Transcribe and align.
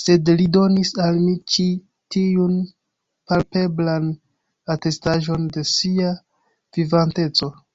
Sed 0.00 0.28
li 0.40 0.44
donis 0.56 0.92
al 1.06 1.18
mi 1.24 1.32
ĉi 1.54 1.64
tiun 2.16 2.54
palpeblan 3.32 4.08
atestaĵon 4.76 5.50
de 5.58 5.70
sia 5.76 6.14
vivanteco. 6.80 7.56